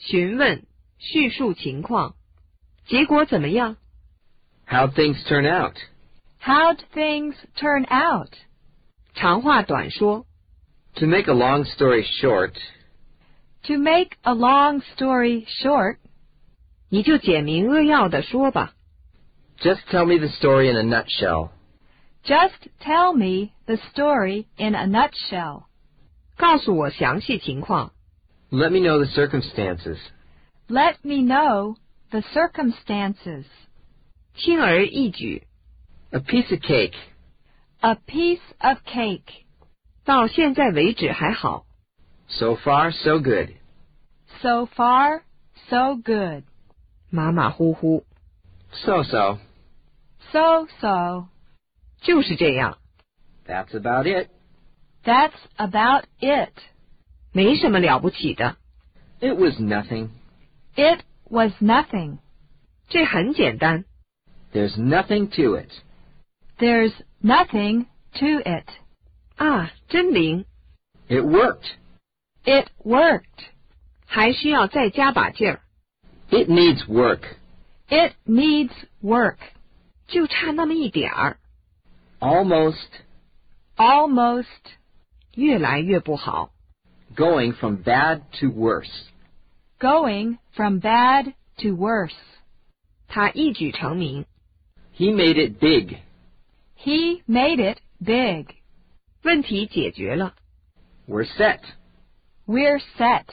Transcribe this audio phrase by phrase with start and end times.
[0.00, 0.64] 询问，
[0.98, 2.14] 叙述情况。
[2.86, 3.76] 结果怎么样？
[4.68, 5.76] How'd things turn out?
[6.40, 8.30] How'd things turn out?
[9.14, 10.26] 长话短说，
[10.94, 12.52] To make a long story short,
[13.64, 15.96] To make a long story short,
[16.88, 18.74] 你就简明扼要的说吧。
[19.58, 21.50] just tell me the story in a nutshell.
[22.24, 25.64] just tell me the story in a nutshell.
[26.36, 27.92] 告诉我详细情况，
[28.50, 29.98] Let me know the circumstances.
[30.68, 31.76] Let me know
[32.10, 33.44] the circumstances.
[34.34, 35.46] 轻而易举。
[36.10, 36.94] A piece of cake.
[37.80, 39.44] A piece of cake.
[40.04, 41.66] 到现在为止还好，
[42.28, 43.54] So far, so good.
[44.40, 45.22] So far,
[45.68, 46.44] so good.
[47.10, 48.04] 马马虎虎，
[48.72, 49.38] So so.
[50.32, 51.28] So so.
[52.02, 52.78] 就是这样，
[53.46, 54.28] That's about it.
[55.04, 56.52] That's about it.
[57.32, 58.56] 没什么了不起的。
[59.20, 60.10] It was nothing.
[60.74, 62.18] It was nothing.
[62.88, 63.84] 这很简单，
[64.52, 65.70] There's nothing to it.
[66.58, 68.66] There's nothing to it.
[69.36, 70.44] 啊，真灵，
[71.08, 71.72] It worked.
[72.44, 73.50] It worked.
[74.06, 75.60] 还需要再加把劲儿，
[76.30, 77.22] It needs work.
[77.88, 78.72] It needs
[79.02, 79.38] work.
[80.06, 81.38] 就差那么一点儿，
[82.20, 82.86] Almost
[83.76, 84.46] Almost.
[85.34, 86.50] 越来越不好。
[87.14, 88.90] going from bad to worse.
[89.78, 92.14] Going from bad to worse.
[93.08, 94.24] 他一举成名，
[94.96, 95.98] He made it big.
[96.76, 98.48] He made it big.
[99.22, 100.34] 问题解决了。
[101.08, 101.60] We're set.
[102.46, 103.26] We're set.